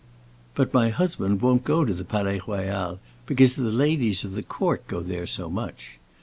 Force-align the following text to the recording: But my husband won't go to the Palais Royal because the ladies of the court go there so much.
But 0.55 0.73
my 0.73 0.89
husband 0.89 1.43
won't 1.43 1.63
go 1.63 1.85
to 1.85 1.93
the 1.93 2.03
Palais 2.03 2.41
Royal 2.47 2.99
because 3.27 3.53
the 3.53 3.69
ladies 3.69 4.23
of 4.23 4.33
the 4.33 4.41
court 4.41 4.87
go 4.87 5.01
there 5.01 5.27
so 5.27 5.47
much. 5.47 5.99